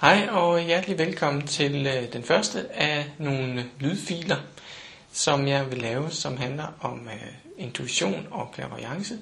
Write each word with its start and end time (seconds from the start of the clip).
Hej 0.00 0.28
og 0.30 0.60
hjertelig 0.60 0.98
velkommen 0.98 1.46
til 1.46 1.86
øh, 1.86 2.12
den 2.12 2.22
første 2.22 2.72
af 2.72 3.06
nogle 3.18 3.64
lydfiler, 3.80 4.36
som 5.12 5.48
jeg 5.48 5.70
vil 5.70 5.78
lave, 5.78 6.10
som 6.10 6.36
handler 6.36 6.66
om 6.80 7.08
øh, 7.08 7.32
intuition 7.58 8.26
og 8.30 8.50
clairvoyance. 8.54 9.18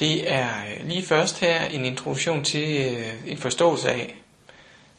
Det 0.00 0.32
er 0.32 0.48
øh, 0.48 0.88
lige 0.88 1.02
først 1.02 1.40
her 1.40 1.64
en 1.64 1.84
introduktion 1.84 2.44
til 2.44 2.96
øh, 2.96 3.30
en 3.32 3.38
forståelse 3.38 3.90
af, 3.90 4.16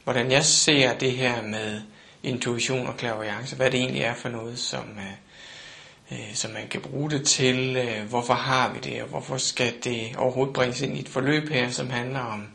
hvordan 0.03 0.31
jeg 0.31 0.45
ser 0.45 0.97
det 0.97 1.11
her 1.11 1.41
med 1.41 1.81
intuition 2.23 2.87
og 2.87 2.93
clairvoyance, 2.99 3.55
hvad 3.55 3.71
det 3.71 3.79
egentlig 3.79 4.01
er 4.03 4.13
for 4.13 4.29
noget, 4.29 4.59
som, 4.59 4.97
øh, 4.97 6.19
øh, 6.19 6.33
som 6.35 6.51
man 6.51 6.67
kan 6.67 6.81
bruge 6.81 7.09
det 7.09 7.25
til, 7.27 7.75
øh, 7.77 8.09
hvorfor 8.09 8.33
har 8.33 8.73
vi 8.73 8.79
det, 8.79 9.01
og 9.01 9.07
hvorfor 9.07 9.37
skal 9.37 9.73
det 9.83 10.15
overhovedet 10.15 10.53
bringes 10.53 10.81
ind 10.81 10.97
i 10.97 10.99
et 10.99 11.09
forløb 11.09 11.49
her, 11.49 11.71
som 11.71 11.89
handler 11.89 12.19
om 12.19 12.47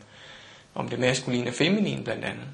om 0.75 0.89
det 0.89 0.99
maskuline 0.99 1.47
og 1.49 1.53
feminine 1.53 2.03
blandt 2.03 2.25
andet. 2.25 2.45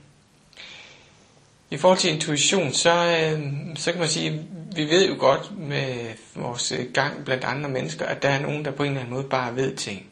I 1.72 1.78
forhold 1.78 2.00
til 2.00 2.14
intuition, 2.14 2.74
så, 2.74 2.92
øh, 2.94 3.42
så 3.76 3.92
kan 3.92 4.00
man 4.00 4.10
sige, 4.10 4.30
at 4.30 4.40
vi 4.76 4.86
ved 4.86 5.08
jo 5.08 5.16
godt 5.20 5.58
med 5.60 5.96
vores 6.36 6.74
gang 6.94 7.26
blandt 7.26 7.44
andre 7.44 7.70
mennesker, 7.70 8.06
at 8.06 8.24
der 8.24 8.30
er 8.30 8.40
nogen, 8.40 8.66
der 8.66 8.72
på 8.72 8.84
en 8.84 8.90
eller 8.90 9.02
anden 9.02 9.14
måde 9.14 9.28
bare 9.30 9.56
ved 9.56 9.76
ting. 9.76 10.06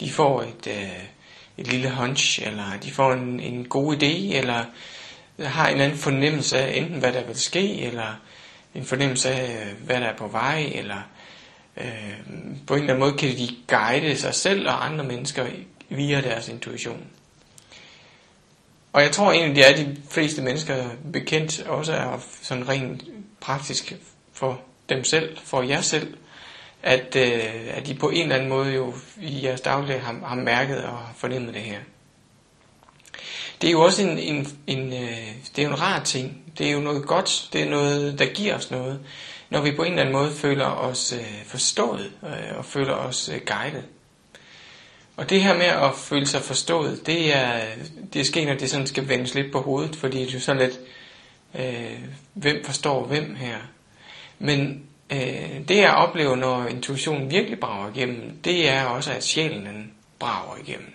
De 0.00 0.10
får 0.10 0.42
et, 0.42 0.66
øh, 0.66 1.02
et 1.58 1.66
lille 1.66 1.90
hunch, 1.90 2.46
eller 2.46 2.64
de 2.82 2.90
får 2.90 3.12
en, 3.12 3.40
en 3.40 3.64
god 3.64 3.96
idé, 3.96 4.36
eller 4.36 4.64
har 5.44 5.66
en 5.66 5.72
eller 5.72 5.84
anden 5.84 5.98
fornemmelse 5.98 6.58
af 6.58 6.76
enten 6.76 6.98
hvad 6.98 7.12
der 7.12 7.24
vil 7.26 7.36
ske, 7.36 7.80
eller 7.80 8.20
en 8.74 8.84
fornemmelse 8.84 9.30
af 9.30 9.72
hvad 9.84 10.00
der 10.00 10.06
er 10.06 10.16
på 10.16 10.26
vej, 10.26 10.72
eller 10.74 11.02
øh, 11.76 11.84
på 12.66 12.74
en 12.74 12.80
eller 12.80 12.94
anden 12.94 13.08
måde 13.08 13.18
kan 13.18 13.28
de 13.28 13.48
guide 13.68 14.16
sig 14.16 14.34
selv 14.34 14.68
og 14.68 14.86
andre 14.86 15.04
mennesker 15.04 15.46
via 15.88 16.20
deres 16.20 16.48
intuition. 16.48 17.06
Og 18.92 19.02
jeg 19.02 19.12
tror 19.12 19.32
egentlig, 19.32 19.56
det 19.56 19.70
er 19.70 19.76
de 19.76 19.96
fleste 20.10 20.42
mennesker 20.42 20.84
bekendt, 21.12 21.60
også 21.60 21.92
er 21.92 22.18
sådan 22.42 22.68
rent 22.68 23.04
praktisk 23.40 23.96
for 24.32 24.60
dem 24.88 25.04
selv, 25.04 25.38
for 25.44 25.62
jer 25.62 25.80
selv, 25.80 26.16
at, 26.82 27.16
øh, 27.16 27.76
at 27.76 27.86
de 27.86 27.94
på 27.94 28.10
en 28.10 28.22
eller 28.22 28.34
anden 28.34 28.48
måde 28.48 28.74
jo 28.74 28.94
i 29.20 29.44
jeres 29.44 29.60
dagligdag 29.60 30.02
har, 30.02 30.20
har 30.26 30.36
mærket 30.36 30.84
og 30.84 30.98
fornemmet 31.16 31.54
det 31.54 31.62
her. 31.62 31.78
Det 33.60 33.68
er 33.68 33.72
jo 33.72 33.80
også 33.80 34.02
en, 34.02 34.18
en, 34.18 34.48
en, 34.66 34.92
øh, 34.92 35.28
det 35.56 35.58
er 35.58 35.62
jo 35.62 35.68
en 35.68 35.80
rar 35.80 36.04
ting. 36.04 36.42
Det 36.58 36.68
er 36.68 36.72
jo 36.72 36.80
noget 36.80 37.06
godt. 37.06 37.48
Det 37.52 37.62
er 37.62 37.70
noget, 37.70 38.18
der 38.18 38.26
giver 38.26 38.56
os 38.56 38.70
noget. 38.70 39.00
Når 39.50 39.60
vi 39.60 39.72
på 39.76 39.82
en 39.82 39.92
eller 39.92 40.02
anden 40.02 40.12
måde 40.12 40.30
føler 40.30 40.66
os 40.66 41.12
øh, 41.12 41.44
forstået 41.46 42.12
øh, 42.22 42.58
og 42.58 42.64
føler 42.64 42.94
os 42.94 43.28
øh, 43.28 43.40
guidet. 43.46 43.84
Og 45.18 45.30
det 45.30 45.42
her 45.42 45.54
med 45.54 45.66
at 45.66 45.94
føle 45.94 46.26
sig 46.26 46.42
forstået, 46.42 47.06
det 47.06 47.36
er, 47.36 47.60
det 48.12 48.20
er 48.20 48.24
sket, 48.24 48.46
når 48.46 48.54
det 48.54 48.70
sådan 48.70 48.86
skal 48.86 49.08
vendes 49.08 49.34
lidt 49.34 49.52
på 49.52 49.60
hovedet, 49.60 49.96
fordi 49.96 50.24
det 50.24 50.34
er 50.34 50.40
så 50.40 50.54
lidt, 50.54 50.80
øh, 51.58 51.98
hvem 52.34 52.64
forstår 52.64 53.04
hvem 53.04 53.34
her. 53.34 53.56
Men 54.38 54.82
øh, 55.10 55.68
det 55.68 55.76
jeg 55.76 55.90
oplever, 55.90 56.36
når 56.36 56.66
intuitionen 56.66 57.30
virkelig 57.30 57.60
brager 57.60 57.90
igennem, 57.94 58.36
det 58.44 58.68
er 58.68 58.84
også, 58.84 59.12
at 59.12 59.24
sjælen 59.24 59.66
den 59.66 59.92
brager 60.18 60.56
igennem. 60.66 60.94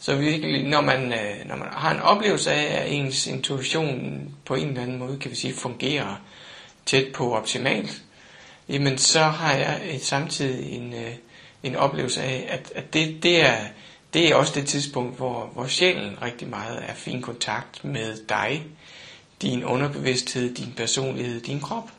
Så 0.00 0.16
virkelig, 0.16 0.64
når 0.64 0.80
man, 0.80 1.12
øh, 1.12 1.48
når 1.48 1.56
man 1.56 1.68
har 1.72 1.90
en 1.94 2.00
oplevelse 2.00 2.52
af, 2.52 2.82
at 2.82 2.92
ens 2.92 3.26
intuition 3.26 4.28
på 4.44 4.54
en 4.54 4.68
eller 4.68 4.82
anden 4.82 4.98
måde, 4.98 5.18
kan 5.18 5.30
vi 5.30 5.36
sige, 5.36 5.54
fungerer 5.54 6.16
tæt 6.86 7.12
på 7.14 7.34
optimalt, 7.34 8.02
jamen 8.68 8.98
så 8.98 9.20
har 9.20 9.52
jeg 9.54 9.82
øh, 9.92 10.00
samtidig 10.00 10.72
en, 10.72 10.92
øh, 10.94 11.14
en 11.62 11.76
oplevelse 11.76 12.22
af, 12.22 12.46
at, 12.48 12.72
at 12.74 12.94
det, 12.94 13.22
det, 13.22 13.44
er, 13.44 13.56
det 14.14 14.28
er 14.28 14.34
også 14.34 14.52
det 14.54 14.66
tidspunkt, 14.66 15.16
hvor, 15.16 15.50
hvor 15.54 15.66
sjælen 15.66 16.22
rigtig 16.22 16.48
meget 16.48 16.84
er 16.88 16.94
fin 16.94 17.22
kontakt 17.22 17.84
med 17.84 18.16
dig, 18.28 18.66
din 19.42 19.64
underbevidsthed, 19.64 20.54
din 20.54 20.72
personlighed, 20.76 21.40
din 21.40 21.60
krop. 21.60 21.90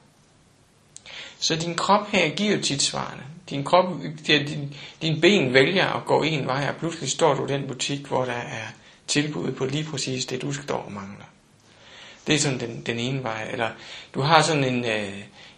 Så 1.40 1.56
din 1.56 1.76
krop 1.76 2.08
her 2.08 2.30
giver 2.30 2.62
tit 2.62 2.82
svarene. 2.82 3.24
Din, 3.50 3.64
krop, 3.64 3.94
din, 4.28 4.76
din 5.02 5.22
ben 5.22 5.54
vælger 5.54 5.88
at 5.88 6.06
gå 6.06 6.24
en 6.24 6.48
vej, 6.48 6.70
og 6.70 6.76
pludselig 6.76 7.10
står 7.10 7.34
du 7.34 7.46
i 7.46 7.48
den 7.48 7.68
butik, 7.68 8.06
hvor 8.06 8.26
der 8.26 8.32
er 8.32 8.68
tilbud 9.08 9.52
på 9.52 9.66
lige 9.66 9.84
præcis 9.84 10.26
det, 10.26 10.42
du 10.42 10.54
står 10.54 10.78
og 10.78 10.92
mangler. 10.92 11.26
Det 12.28 12.36
er 12.36 12.40
sådan 12.40 12.60
den, 12.60 12.82
den 12.86 13.00
ene 13.00 13.24
vej. 13.24 13.48
Eller 13.52 13.70
du 14.14 14.22
har 14.22 14.42
sådan 14.42 14.64
en, 14.64 14.86
øh, 14.86 15.14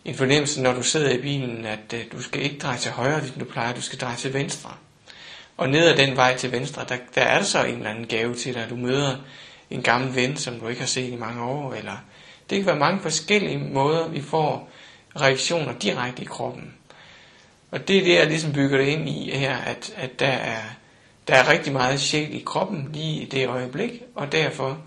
en 0.06 0.16
fornemmelse, 0.16 0.62
når 0.62 0.74
du 0.74 0.84
sidder 0.84 1.10
i 1.10 1.22
bilen, 1.22 1.66
at 1.66 1.94
øh, 1.94 2.02
du 2.12 2.22
skal 2.22 2.42
ikke 2.42 2.58
dreje 2.58 2.78
til 2.78 2.92
højre, 2.92 3.20
ligesom 3.20 3.40
du 3.40 3.46
plejer, 3.46 3.74
du 3.74 3.82
skal 3.82 4.00
dreje 4.00 4.16
til 4.16 4.34
venstre. 4.34 4.70
Og 5.58 5.70
ned 5.70 5.88
ad 5.88 5.98
den 5.98 6.16
vej 6.16 6.38
til 6.38 6.52
venstre, 6.52 6.86
der, 6.90 6.98
der 7.16 7.22
er 7.22 7.38
der 7.38 7.46
så 7.46 7.64
en 7.64 7.76
eller 7.76 7.90
anden 7.90 8.08
gave 8.08 8.36
til 8.36 8.54
dig. 8.54 8.68
Du 8.70 8.76
møder 8.76 9.16
en 9.70 9.82
gammel 9.82 10.16
ven, 10.16 10.38
som 10.38 10.60
du 10.60 10.68
ikke 10.68 10.82
har 10.82 10.88
set 10.88 11.14
i 11.14 11.16
mange 11.16 11.44
år. 11.44 11.74
Eller 11.74 11.98
det 12.50 12.58
kan 12.58 12.66
være 12.66 12.76
mange 12.76 13.02
forskellige 13.02 13.58
måder, 13.58 14.08
vi 14.08 14.22
får 14.22 14.70
reaktioner 15.22 15.74
direkte 15.74 16.22
i 16.22 16.26
kroppen. 16.26 16.74
Og 17.72 17.88
det 17.88 17.98
er 17.98 18.04
det, 18.04 18.16
jeg 18.16 18.28
ligesom 18.28 18.54
bygger 18.54 18.78
det 18.78 18.86
ind 18.88 19.10
i 19.10 19.32
her, 19.32 19.58
at, 19.58 19.94
at 19.98 20.20
der, 20.20 20.28
er, 20.28 20.62
der 21.28 21.36
er 21.36 21.50
rigtig 21.50 21.74
meget 21.74 22.00
sjæl 22.00 22.36
i 22.36 22.44
kroppen 22.46 22.90
lige 22.94 23.22
i 23.22 23.26
det 23.26 23.48
øjeblik, 23.48 23.92
og 24.16 24.32
derfor 24.32 24.78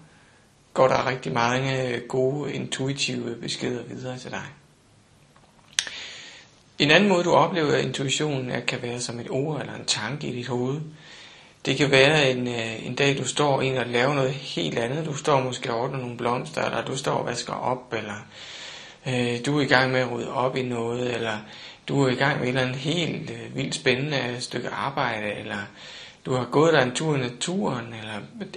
går 0.78 0.88
der 0.88 1.06
rigtig 1.06 1.32
mange 1.32 1.88
øh, 1.88 2.00
gode, 2.08 2.52
intuitive 2.52 3.34
beskeder 3.34 3.82
videre 3.82 4.18
til 4.18 4.30
dig. 4.30 4.42
En 6.78 6.90
anden 6.90 7.08
måde, 7.08 7.24
du 7.24 7.32
oplever 7.32 7.76
intuitionen, 7.76 8.50
er, 8.50 8.60
kan 8.60 8.82
være 8.82 9.00
som 9.00 9.20
et 9.20 9.30
ord 9.30 9.60
eller 9.60 9.74
en 9.74 9.84
tanke 9.84 10.26
i 10.26 10.32
dit 10.32 10.48
hoved. 10.48 10.80
Det 11.66 11.76
kan 11.76 11.90
være 11.90 12.30
en, 12.30 12.48
øh, 12.48 12.86
en 12.86 12.94
dag, 12.94 13.18
du 13.18 13.24
står 13.28 13.62
ind 13.62 13.78
og 13.78 13.86
laver 13.86 14.14
noget 14.14 14.30
helt 14.30 14.78
andet. 14.78 15.06
Du 15.06 15.14
står 15.14 15.40
måske 15.40 15.72
og 15.72 15.80
ordner 15.80 15.98
nogle 15.98 16.16
blomster, 16.16 16.64
eller 16.64 16.84
du 16.84 16.96
står 16.96 17.12
og 17.12 17.26
vasker 17.26 17.52
op, 17.52 17.92
eller 17.92 18.26
øh, 19.06 19.46
du 19.46 19.58
er 19.58 19.62
i 19.62 19.66
gang 19.66 19.92
med 19.92 20.00
at 20.00 20.10
rydde 20.12 20.32
op 20.32 20.56
i 20.56 20.62
noget, 20.62 21.14
eller 21.14 21.38
du 21.88 22.02
er 22.02 22.08
i 22.08 22.14
gang 22.14 22.38
med 22.38 22.44
et 22.44 22.48
eller 22.48 22.62
andet 22.62 22.76
helt 22.76 23.30
øh, 23.30 23.56
vildt 23.56 23.74
spændende 23.74 24.36
stykke 24.40 24.68
arbejde, 24.68 25.32
eller 25.32 25.58
du 26.26 26.34
har 26.34 26.44
gået 26.44 26.72
der 26.72 26.82
en 26.82 26.94
tur 26.94 27.16
i 27.16 27.20
naturen, 27.20 27.94
eller 28.00 28.14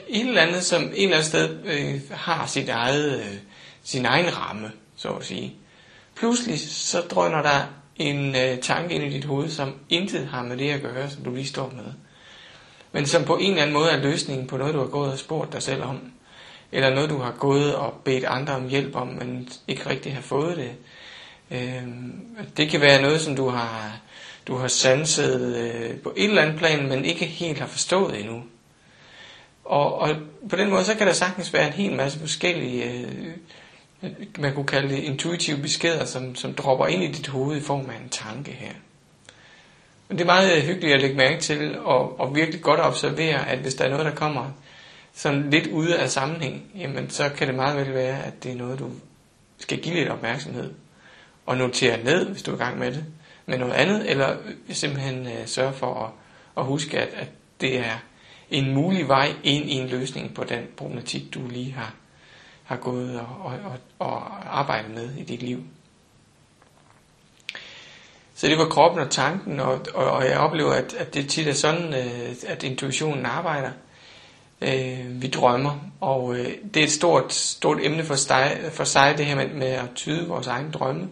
et 0.07 0.27
eller 0.27 0.41
andet, 0.41 0.63
som 0.63 0.83
et 0.83 1.03
eller 1.03 1.15
andet 1.15 1.27
sted 1.27 1.57
øh, 1.65 2.01
har 2.11 2.45
sit 2.45 2.69
eget, 2.69 3.19
øh, 3.19 3.37
sin 3.83 4.05
egen 4.05 4.37
ramme, 4.37 4.71
så 4.95 5.09
at 5.09 5.25
sige. 5.25 5.55
Pludselig 6.15 6.59
så 6.59 7.01
drøner 7.01 7.41
der 7.41 7.61
en 7.95 8.35
øh, 8.35 8.59
tanke 8.59 8.95
ind 8.95 9.03
i 9.03 9.09
dit 9.09 9.25
hoved, 9.25 9.49
som 9.49 9.73
intet 9.89 10.27
har 10.27 10.43
med 10.43 10.57
det 10.57 10.71
at 10.71 10.81
gøre, 10.81 11.09
som 11.09 11.23
du 11.23 11.35
lige 11.35 11.47
står 11.47 11.73
med. 11.75 11.93
Men 12.91 13.05
som 13.05 13.23
på 13.25 13.37
en 13.37 13.49
eller 13.49 13.61
anden 13.61 13.73
måde 13.73 13.89
er 13.89 13.97
løsningen 13.97 14.47
på 14.47 14.57
noget, 14.57 14.73
du 14.73 14.79
har 14.79 14.87
gået 14.87 15.11
og 15.11 15.19
spurgt 15.19 15.53
dig 15.53 15.63
selv 15.63 15.83
om. 15.83 16.11
Eller 16.71 16.89
noget, 16.89 17.09
du 17.09 17.17
har 17.17 17.31
gået 17.31 17.75
og 17.75 17.93
bedt 18.03 18.25
andre 18.25 18.55
om 18.55 18.67
hjælp 18.67 18.95
om, 18.95 19.07
men 19.07 19.49
ikke 19.67 19.89
rigtig 19.89 20.13
har 20.13 20.21
fået 20.21 20.57
det. 20.57 20.71
Øh, 21.51 21.83
det 22.57 22.69
kan 22.69 22.81
være 22.81 23.01
noget, 23.01 23.21
som 23.21 23.35
du 23.35 23.49
har, 23.49 23.99
du 24.47 24.55
har 24.55 24.67
sanset 24.67 25.55
øh, 25.57 25.99
på 25.99 26.13
et 26.17 26.23
eller 26.29 26.41
andet 26.41 26.57
plan, 26.57 26.89
men 26.89 27.05
ikke 27.05 27.25
helt 27.25 27.59
har 27.59 27.67
forstået 27.67 28.19
endnu. 28.19 28.43
Og, 29.65 29.99
og 29.99 30.15
på 30.49 30.55
den 30.55 30.69
måde, 30.69 30.83
så 30.83 30.95
kan 30.95 31.07
der 31.07 31.13
sagtens 31.13 31.53
være 31.53 31.67
en 31.67 31.73
hel 31.73 31.95
masse 31.95 32.19
forskellige 32.19 32.83
øh, 32.83 33.33
man 34.39 34.53
kunne 34.53 34.65
kalde 34.65 34.89
det 34.89 34.99
intuitive 34.99 35.57
beskeder, 35.57 36.05
som, 36.05 36.35
som 36.35 36.53
dropper 36.53 36.87
ind 36.87 37.03
i 37.03 37.11
dit 37.11 37.27
hoved 37.27 37.57
i 37.57 37.61
form 37.61 37.89
af 37.89 37.95
en 38.03 38.09
tanke 38.09 38.51
her. 38.51 38.71
Men 40.07 40.17
det 40.17 40.23
er 40.23 40.25
meget 40.25 40.57
øh, 40.57 40.63
hyggeligt 40.63 40.93
at 40.93 41.01
lægge 41.01 41.15
mærke 41.17 41.41
til, 41.41 41.79
og, 41.79 42.19
og 42.19 42.35
virkelig 42.35 42.61
godt 42.61 42.79
at 42.79 42.85
observere, 42.85 43.49
at 43.49 43.59
hvis 43.59 43.75
der 43.75 43.85
er 43.85 43.89
noget, 43.89 44.05
der 44.05 44.15
kommer 44.15 44.51
sådan 45.13 45.49
lidt 45.49 45.67
ude 45.67 45.99
af 45.99 46.09
sammenhæng, 46.09 46.63
jamen 46.75 47.09
så 47.09 47.29
kan 47.29 47.47
det 47.47 47.55
meget 47.55 47.77
vel 47.77 47.93
være, 47.93 48.23
at 48.23 48.43
det 48.43 48.51
er 48.51 48.55
noget, 48.55 48.79
du 48.79 48.89
skal 49.57 49.79
give 49.79 49.95
lidt 49.95 50.09
opmærksomhed, 50.09 50.73
og 51.45 51.57
notere 51.57 52.03
ned, 52.03 52.25
hvis 52.29 52.43
du 52.43 52.51
er 52.51 52.55
i 52.55 52.57
gang 52.57 52.79
med 52.79 52.91
det, 52.91 53.05
med 53.51 53.59
noget 53.59 53.73
andet, 53.73 54.09
eller 54.09 54.37
simpelthen 54.69 55.27
øh, 55.27 55.45
sørge 55.47 55.73
for 55.73 55.93
at, 56.03 56.09
at 56.57 56.65
huske, 56.65 56.99
at, 56.99 57.09
at 57.13 57.27
det 57.61 57.79
er 57.79 57.97
en 58.49 58.73
mulig 58.73 59.07
vej 59.07 59.33
ind 59.43 59.69
i 59.69 59.73
en 59.73 59.87
løsning 59.87 60.33
på 60.33 60.43
den 60.43 60.63
problematik, 60.77 61.33
du 61.33 61.47
lige 61.47 61.71
har 61.71 61.93
har 62.71 62.77
gået 62.77 63.19
og, 63.19 63.27
og, 63.43 63.53
og, 63.63 63.77
og 64.07 64.59
arbejdet 64.59 64.91
med 64.91 65.15
i 65.15 65.23
dit 65.23 65.43
liv. 65.43 65.63
Så 68.35 68.47
det 68.47 68.57
var 68.57 68.65
kroppen 68.69 69.01
og 69.01 69.09
tanken, 69.09 69.59
og, 69.59 69.85
og, 69.93 70.11
og 70.11 70.25
jeg 70.25 70.37
oplever, 70.37 70.73
at, 70.73 70.93
at 70.93 71.13
det 71.13 71.29
tit 71.29 71.47
er 71.47 71.53
sådan, 71.53 71.93
øh, 71.93 72.35
at 72.47 72.63
intuitionen 72.63 73.25
arbejder. 73.25 73.71
Øh, 74.61 75.21
vi 75.21 75.27
drømmer, 75.27 75.79
og 76.01 76.35
øh, 76.35 76.47
det 76.73 76.79
er 76.79 76.83
et 76.83 76.91
stort, 76.91 77.33
stort 77.33 77.77
emne 77.81 78.03
for 78.03 78.15
sig, 78.15 78.59
for 78.71 78.83
sig 78.83 79.17
det 79.17 79.25
her 79.25 79.35
med, 79.35 79.47
med 79.49 79.67
at 79.67 79.89
tyde 79.95 80.27
vores 80.27 80.47
egne 80.47 80.71
drømme. 80.71 81.03
Øh, 81.03 81.09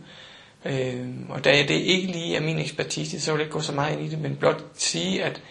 Øh, 0.66 1.08
og 1.30 1.44
da 1.44 1.52
det 1.52 1.70
ikke 1.72 2.12
lige 2.12 2.36
er 2.36 2.42
min 2.42 2.60
ekspertise, 2.60 3.20
så 3.20 3.32
vil 3.32 3.40
jeg 3.40 3.46
ikke 3.46 3.54
gå 3.54 3.62
så 3.62 3.74
meget 3.74 3.94
ind 3.98 4.06
i 4.06 4.10
det, 4.10 4.20
men 4.20 4.36
blot 4.36 4.64
sige, 4.76 5.24
at, 5.24 5.42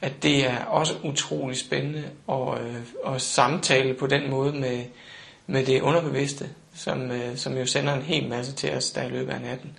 at 0.00 0.22
det 0.22 0.46
er 0.50 0.64
også 0.64 0.94
utrolig 1.04 1.56
spændende 1.58 2.04
at, 2.28 2.60
øh, 2.60 3.14
at 3.14 3.22
samtale 3.22 3.94
på 3.94 4.06
den 4.06 4.30
måde 4.30 4.52
med, 4.52 4.84
med 5.46 5.66
det 5.66 5.80
underbevidste, 5.80 6.48
som, 6.74 7.10
øh, 7.10 7.36
som 7.36 7.56
jo 7.58 7.66
sender 7.66 7.94
en 7.94 8.02
hel 8.02 8.28
masse 8.28 8.52
til 8.52 8.70
os 8.74 8.90
der 8.90 9.02
i 9.02 9.08
løbet 9.10 9.32
af 9.32 9.40
natten, 9.40 9.78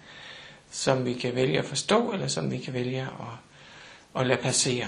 som 0.72 1.06
vi 1.06 1.14
kan 1.14 1.36
vælge 1.36 1.60
at 1.60 1.66
forstå, 1.66 2.12
eller 2.12 2.28
som 2.28 2.52
vi 2.52 2.58
kan 2.58 2.74
vælge 2.74 3.02
at, 3.02 4.22
at 4.22 4.28
lade 4.28 4.42
passere. 4.42 4.88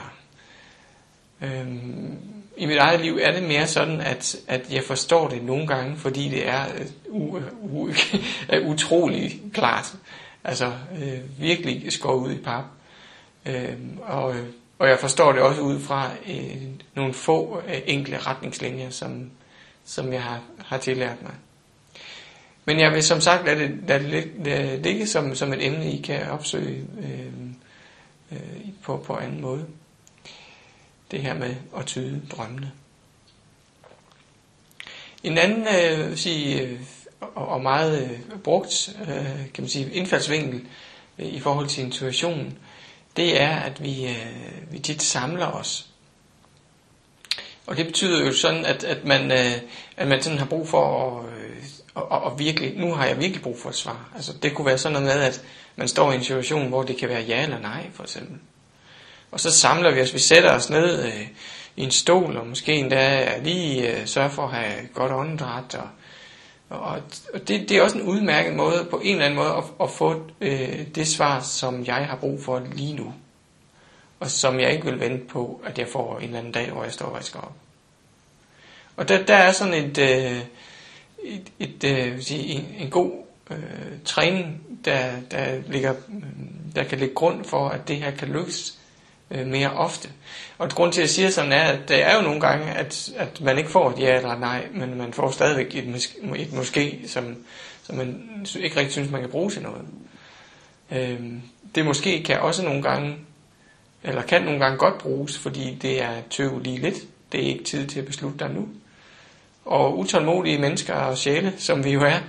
Øhm, 1.42 2.18
i 2.58 2.66
mit 2.66 2.78
eget 2.78 3.02
liv 3.02 3.20
er 3.22 3.32
det 3.32 3.44
mere 3.44 3.68
sådan, 3.68 4.02
at, 4.02 4.36
at 4.48 4.74
jeg 4.74 4.84
forstår 4.84 5.28
det 5.28 5.44
nogle 5.44 5.68
gange, 5.68 5.98
fordi 5.98 6.30
det 6.30 6.48
er 6.48 6.66
uh, 7.10 7.34
uh, 7.34 7.44
uh, 7.62 7.90
utrolig 8.66 9.42
klart. 9.54 9.96
Altså 10.44 10.74
øh, 11.02 11.42
virkelig 11.42 11.94
skår 11.94 12.14
ud 12.14 12.32
i 12.32 12.38
pap. 12.38 12.64
Øhm, 13.46 13.98
og, 14.02 14.36
øh, 14.36 14.46
og 14.80 14.88
jeg 14.88 15.00
forstår 15.00 15.32
det 15.32 15.42
også 15.42 15.62
ud 15.62 15.80
fra 15.80 16.10
øh, 16.30 16.62
nogle 16.96 17.14
få 17.14 17.62
øh, 17.68 17.82
enkle 17.86 18.18
retningslinjer, 18.18 18.90
som, 18.90 19.32
som 19.86 20.14
jeg 20.14 20.24
har, 20.24 20.42
har 20.66 20.78
tillært 20.78 21.22
mig. 21.22 21.34
Men 22.66 22.80
jeg 22.80 22.94
vil 22.94 23.04
som 23.04 23.22
sagt 23.22 23.46
lade 23.46 23.60
det, 23.60 23.80
lade 23.88 24.04
det 24.04 24.10
ligge, 24.10 24.82
ligge 24.82 25.08
som, 25.08 25.36
som 25.36 25.54
et 25.54 25.66
emne, 25.66 25.92
I 25.92 26.02
kan 26.02 26.30
opsøge 26.30 26.86
øh, 27.02 27.34
øh, 28.32 28.40
på, 28.84 28.98
på 28.98 29.18
anden 29.18 29.42
måde. 29.42 29.66
Det 31.12 31.22
her 31.22 31.34
med 31.34 31.56
at 31.78 31.86
tyde 31.86 32.22
drømmene. 32.32 32.72
En 35.24 35.38
anden 35.38 35.68
øh, 35.68 36.18
sige, 36.18 36.62
øh, 36.62 36.80
og 37.36 37.62
meget 37.62 38.04
øh, 38.04 38.40
brugt 38.40 38.96
øh, 39.02 39.52
kan 39.54 39.64
man 39.64 39.70
sige, 39.70 39.92
indfaldsvinkel 39.94 40.68
øh, 41.20 41.26
i 41.26 41.40
forhold 41.40 41.68
til 41.68 41.84
intuition, 41.84 42.58
det 43.18 43.42
er, 43.42 43.56
at 43.56 43.84
vi, 43.84 44.08
øh, 44.08 44.72
vi 44.72 44.80
tit 44.80 45.02
samler 45.02 45.46
os. 45.46 45.90
Og 47.68 47.78
det 47.78 47.86
betyder 47.86 48.26
jo 48.26 48.34
sådan, 48.34 48.66
at, 48.66 48.84
at, 48.84 49.06
man, 49.06 49.32
øh, 49.32 49.62
at 49.98 50.08
man 50.08 50.22
sådan 50.22 50.40
har 50.40 50.46
brug 50.46 50.68
for 50.68 51.18
at, 51.20 51.26
øh, 51.26 51.64
og, 51.94 52.12
og, 52.12 52.22
og 52.22 52.40
virkelig, 52.40 52.78
nu 52.78 52.94
har 52.94 53.06
jeg 53.06 53.20
virkelig 53.20 53.42
brug 53.42 53.60
for 53.60 53.70
et 53.70 53.76
svar. 53.76 54.10
Altså, 54.16 54.34
det 54.44 54.56
kunne 54.56 54.66
være 54.66 54.78
sådan 54.78 54.94
noget 55.02 55.08
med, 55.08 55.24
at 55.24 55.44
man 55.76 55.88
står 55.88 56.12
i 56.12 56.16
en 56.16 56.24
situation, 56.24 56.68
hvor 56.68 56.84
det 56.84 56.98
kan 56.98 57.10
være 57.10 57.22
ja 57.22 57.44
eller 57.44 57.60
nej, 57.60 57.90
for 57.94 58.04
eksempel. 58.04 58.40
Og 59.32 59.40
så 59.40 59.52
samler 59.52 59.92
vi 59.92 60.02
os, 60.02 60.14
vi 60.14 60.20
sætter 60.20 60.52
os 60.52 60.70
ned 60.70 61.06
øh, 61.06 61.28
i 61.76 61.84
en 61.84 61.92
stol, 61.92 62.38
og 62.38 62.48
måske 62.48 62.74
endda 62.74 63.38
lige 63.44 64.00
øh, 64.00 64.08
sørger 64.08 64.30
for 64.30 64.44
at 64.44 64.52
have 64.52 64.88
godt 64.94 65.12
åndedræt. 65.12 65.76
Og, 65.76 65.90
og, 66.80 67.02
og 67.34 67.48
det, 67.48 67.70
det 67.70 67.72
er 67.72 67.82
også 67.82 67.98
en 67.98 68.04
udmærket 68.08 68.56
måde, 68.56 68.88
på 68.92 69.00
en 69.04 69.12
eller 69.12 69.26
anden 69.26 69.40
måde, 69.40 69.54
at, 69.58 69.64
at 69.82 69.92
få 69.92 70.22
øh, 70.42 70.88
det 70.96 71.08
svar, 71.08 71.40
som 71.42 71.86
jeg 71.86 72.08
har 72.08 72.16
brug 72.16 72.44
for 72.44 72.62
lige 72.74 72.94
nu. 72.94 73.14
Og 74.20 74.30
som 74.30 74.60
jeg 74.60 74.72
ikke 74.72 74.86
vil 74.86 75.00
vente 75.00 75.26
på, 75.26 75.62
at 75.66 75.80
jeg 75.80 75.88
får 75.88 76.18
en 76.18 76.24
eller 76.24 76.40
anden 76.40 76.54
dag, 76.54 76.72
hvor 76.72 76.84
jeg 76.84 76.94
står 76.94 77.06
og 77.06 77.16
vasker 77.16 77.40
op. 77.40 77.54
Og 78.98 79.10
der, 79.10 79.26
der 79.26 79.36
er 79.36 79.52
sådan 79.52 79.74
et... 79.74 79.98
Øh, 79.98 80.42
et, 81.24 81.52
et, 81.60 81.84
øh, 81.84 82.22
sige, 82.22 82.44
en, 82.44 82.76
en 82.80 82.90
god 82.90 83.12
øh, 83.52 83.58
træning, 84.06 84.62
der, 84.86 85.12
der, 85.32 85.62
ligger, 85.68 85.96
der 86.76 86.84
kan 86.84 87.00
lægge 87.00 87.16
grund 87.16 87.46
for, 87.46 87.70
at 87.70 87.88
det 87.88 87.98
her 87.98 88.12
kan 88.12 88.28
lykkes 88.28 88.79
øh, 89.32 89.48
mere 89.48 89.72
ofte. 89.72 90.10
Og 90.58 90.70
grund 90.70 90.94
til, 90.94 91.02
at 91.02 91.04
jeg 91.04 91.10
siger 91.10 91.30
sådan 91.30 91.52
er, 91.52 91.62
at 91.62 91.80
det 91.88 92.04
er 92.04 92.16
jo 92.16 92.22
nogle 92.22 92.42
gange, 92.42 92.72
at, 92.72 93.10
at 93.18 93.42
man 93.42 93.58
ikke 93.58 93.70
får 93.70 93.90
et 93.90 94.00
ja 94.00 94.18
eller 94.18 94.40
nej, 94.40 94.68
men 94.74 94.98
man 94.98 95.14
får 95.14 95.32
stadigvæk 95.32 95.76
et, 95.76 95.96
mås- 95.96 96.36
et 96.36 96.54
måske, 96.54 97.00
som, 97.08 97.36
som 97.84 97.96
man 97.96 98.22
ikke 98.60 98.78
rigtig 98.78 98.92
synes, 98.92 99.12
man 99.12 99.22
kan 99.22 99.30
bruge 99.30 99.52
til 99.52 99.62
noget. 99.62 99.86
Øh, 100.92 101.20
det 101.76 101.86
måske 101.86 102.24
kan 102.24 102.40
også 102.40 102.64
nogle 102.64 102.82
gange, 102.84 103.18
eller 104.04 104.22
kan 104.22 104.42
nogle 104.42 104.60
gange 104.60 104.78
godt 104.78 104.98
bruges, 104.98 105.38
fordi 105.38 105.78
det 105.82 106.02
er 106.02 106.14
tøv 106.30 106.60
lige 106.60 106.80
lidt. 106.80 106.98
Det 107.32 107.44
er 107.44 107.48
ikke 107.48 107.64
tid 107.64 107.88
til 107.88 108.00
at 108.00 108.06
beslutte 108.06 108.40
dig 108.40 108.50
nu 108.50 108.68
og 109.70 110.00
utålmodige 110.00 110.58
mennesker 110.58 110.94
og 110.94 111.18
sjæle, 111.18 111.54
som 111.58 111.84
vi 111.84 111.92
jo 111.92 112.02
er, 112.02 112.20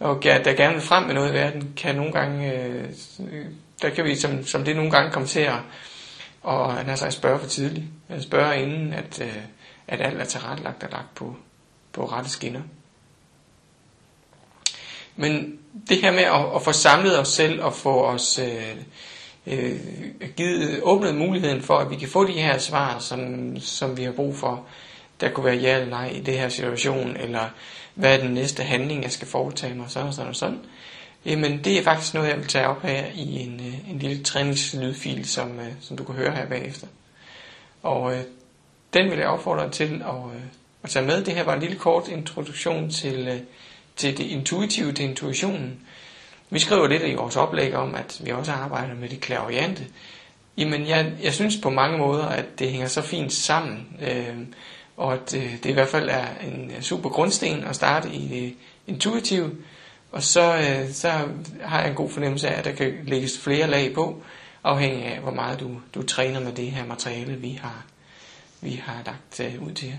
og 0.00 0.22
der 0.22 0.52
gerne 0.52 0.72
vil 0.72 0.82
frem 0.82 1.02
med 1.02 1.14
noget 1.14 1.30
i 1.30 1.34
verden, 1.34 1.72
kan 1.76 1.94
nogle 1.94 2.12
gange, 2.12 2.54
øh, 2.54 2.84
øh 3.32 3.46
der 3.82 3.90
kan 3.90 4.04
vi 4.04 4.16
som, 4.16 4.46
som 4.46 4.64
det 4.64 4.76
nogle 4.76 4.90
gange 4.90 5.10
komme 5.10 5.28
til 5.28 5.40
at 5.40 5.56
og 6.42 6.74
han 6.74 6.86
har 6.86 6.96
sagt 6.96 7.12
spørge 7.12 7.38
for 7.38 7.46
tidligt. 7.46 7.86
Spørge 8.20 8.62
inden, 8.62 8.92
at, 8.92 9.20
øh, 9.22 9.36
at 9.88 10.00
alt 10.00 10.20
er 10.20 10.24
tilrettelagt 10.24 10.82
og 10.82 10.88
lagt 10.92 11.14
på, 11.14 11.36
på 11.92 12.04
rette 12.04 12.30
skinner. 12.30 12.60
Men 15.16 15.58
det 15.88 16.00
her 16.00 16.12
med 16.12 16.22
at, 16.22 16.54
at 16.54 16.62
få 16.62 16.72
samlet 16.72 17.18
os 17.18 17.28
selv 17.28 17.62
og 17.62 17.74
få 17.74 18.04
os 18.04 18.38
øh, 18.38 18.76
øh, 19.46 19.80
givet, 20.36 20.80
åbnet 20.82 21.14
muligheden 21.14 21.62
for, 21.62 21.78
at 21.78 21.90
vi 21.90 21.96
kan 21.96 22.08
få 22.08 22.26
de 22.26 22.32
her 22.32 22.58
svar, 22.58 22.98
som, 22.98 23.56
som 23.60 23.96
vi 23.96 24.02
har 24.02 24.12
brug 24.12 24.36
for, 24.36 24.66
der 25.20 25.30
kunne 25.30 25.46
være 25.46 25.56
ja 25.56 25.74
eller 25.74 25.90
nej 25.90 26.08
i 26.08 26.20
det 26.20 26.38
her 26.38 26.48
situation, 26.48 27.16
eller 27.16 27.48
hvad 27.94 28.18
er 28.18 28.22
den 28.22 28.34
næste 28.34 28.62
handling, 28.62 29.02
jeg 29.02 29.12
skal 29.12 29.28
foretage 29.28 29.74
mig, 29.74 29.90
sådan 29.90 30.08
og 30.08 30.14
sådan 30.14 30.28
og 30.28 30.36
sådan. 30.36 30.60
Jamen, 31.26 31.64
det 31.64 31.78
er 31.78 31.82
faktisk 31.82 32.14
noget, 32.14 32.28
jeg 32.28 32.38
vil 32.38 32.46
tage 32.46 32.66
op 32.66 32.82
her 32.82 33.04
i 33.14 33.38
en, 33.40 33.60
øh, 33.60 33.90
en 33.90 33.98
lille 33.98 34.22
træningslydfil, 34.22 35.24
som, 35.28 35.60
øh, 35.60 35.72
som 35.80 35.96
du 35.96 36.04
kan 36.04 36.14
høre 36.14 36.32
her 36.34 36.46
bagefter. 36.46 36.86
Og 37.82 38.14
øh, 38.14 38.22
den 38.94 39.10
vil 39.10 39.18
jeg 39.18 39.28
opfordre 39.28 39.64
dig 39.64 39.72
til 39.72 39.84
at, 39.84 40.36
øh, 40.36 40.42
at 40.82 40.90
tage 40.90 41.06
med. 41.06 41.24
Det 41.24 41.34
her 41.34 41.44
var 41.44 41.54
en 41.54 41.60
lille 41.60 41.76
kort 41.76 42.08
introduktion 42.08 42.90
til, 42.90 43.28
øh, 43.28 43.40
til 43.96 44.18
det 44.18 44.24
intuitive, 44.24 44.92
til 44.92 45.04
intuitionen. 45.04 45.80
Vi 46.50 46.58
skriver 46.58 46.86
lidt 46.86 47.02
i 47.02 47.14
vores 47.14 47.36
oplæg 47.36 47.74
om, 47.74 47.94
at 47.94 48.20
vi 48.24 48.30
også 48.30 48.52
arbejder 48.52 48.94
med 48.94 49.08
det 49.08 49.20
klaviante. 49.20 49.86
Jamen, 50.58 50.86
jeg, 50.86 51.12
jeg 51.22 51.34
synes 51.34 51.56
på 51.62 51.70
mange 51.70 51.98
måder, 51.98 52.26
at 52.26 52.58
det 52.58 52.70
hænger 52.70 52.88
så 52.88 53.02
fint 53.02 53.32
sammen. 53.32 53.88
Øh, 54.02 54.36
og 54.96 55.12
at 55.14 55.34
øh, 55.36 55.52
det 55.52 55.66
i 55.66 55.72
hvert 55.72 55.88
fald 55.88 56.08
er 56.08 56.26
en 56.46 56.72
super 56.80 57.08
grundsten 57.10 57.64
at 57.64 57.76
starte 57.76 58.08
i 58.08 58.28
det 58.28 58.54
intuitive, 58.86 59.50
og 60.12 60.22
så, 60.22 60.56
øh, 60.56 60.92
så 60.92 61.10
har 61.62 61.80
jeg 61.80 61.88
en 61.88 61.94
god 61.94 62.10
fornemmelse 62.10 62.48
af, 62.48 62.58
at 62.58 62.64
der 62.64 62.72
kan 62.72 62.94
lægges 63.04 63.38
flere 63.38 63.66
lag 63.70 63.94
på, 63.94 64.22
afhængig 64.64 65.04
af, 65.04 65.20
hvor 65.20 65.30
meget 65.30 65.60
du, 65.60 65.80
du 65.94 66.02
træner 66.02 66.40
med 66.40 66.52
det 66.52 66.70
her 66.70 66.86
materiale, 66.86 67.34
vi 67.36 67.50
har, 67.62 67.84
vi 68.60 68.70
har 68.84 69.02
lagt 69.06 69.40
øh, 69.54 69.62
ud 69.62 69.72
til 69.72 69.88
jer. 69.88 69.96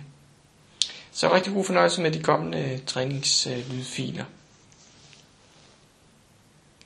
Så 1.12 1.34
rigtig 1.34 1.54
god 1.54 1.66
fornøjelse 1.66 2.02
med 2.02 2.12
de 2.12 2.24
kommende 2.24 2.72
øh, 2.72 2.80
træningslydfiler. 2.86 4.26